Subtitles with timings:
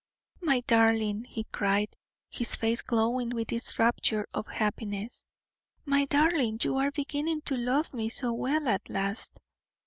[0.41, 1.95] "My darling!" he cried,
[2.27, 5.27] his face glowing with its rapture of happiness.
[5.85, 9.39] "My darling, you are beginning to love me so well at last."